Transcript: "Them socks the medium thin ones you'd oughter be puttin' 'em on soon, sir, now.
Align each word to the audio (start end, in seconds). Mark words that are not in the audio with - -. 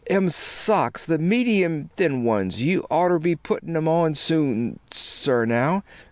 "Them 0.09 0.29
socks 0.29 1.05
the 1.05 1.19
medium 1.19 1.91
thin 1.95 2.23
ones 2.23 2.59
you'd 2.59 2.87
oughter 2.89 3.19
be 3.19 3.35
puttin' 3.35 3.77
'em 3.77 3.87
on 3.87 4.15
soon, 4.15 4.79
sir, 4.89 5.45
now. 5.45 5.83